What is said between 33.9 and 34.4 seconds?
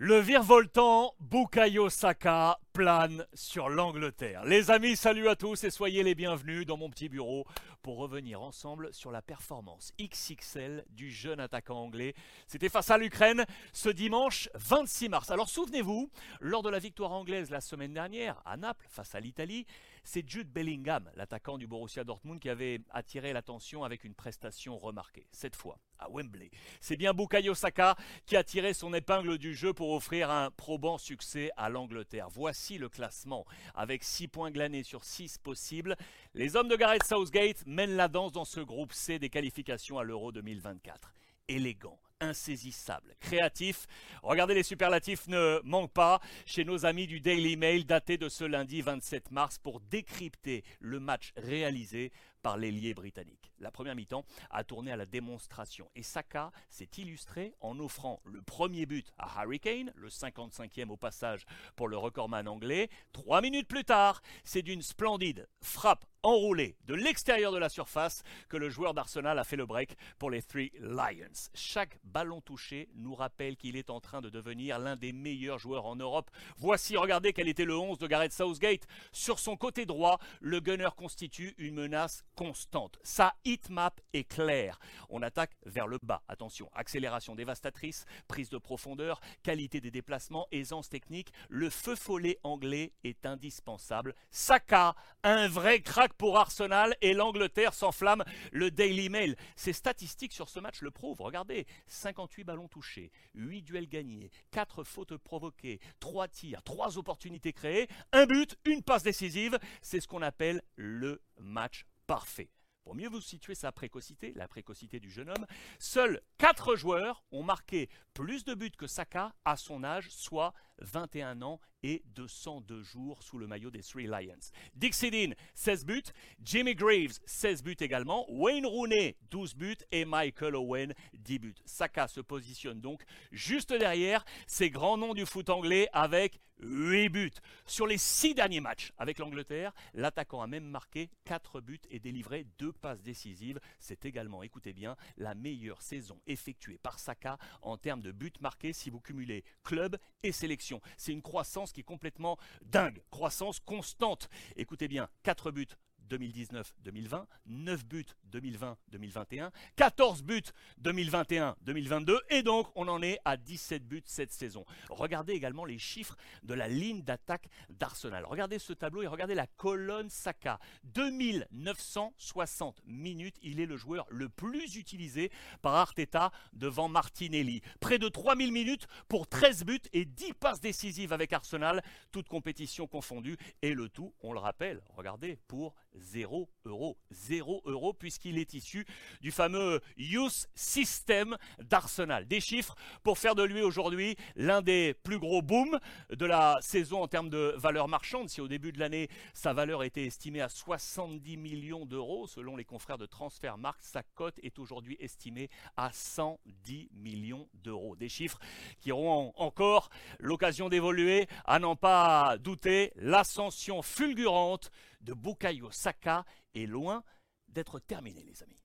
6